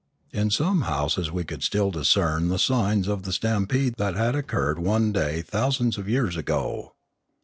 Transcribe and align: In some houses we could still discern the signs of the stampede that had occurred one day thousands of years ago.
In 0.33 0.49
some 0.49 0.81
houses 0.81 1.31
we 1.31 1.43
could 1.43 1.61
still 1.61 1.91
discern 1.91 2.47
the 2.47 2.57
signs 2.57 3.07
of 3.07 3.21
the 3.21 3.31
stampede 3.31 3.93
that 3.99 4.15
had 4.15 4.33
occurred 4.35 4.79
one 4.79 5.11
day 5.11 5.43
thousands 5.43 5.95
of 5.99 6.09
years 6.09 6.35
ago. 6.35 6.93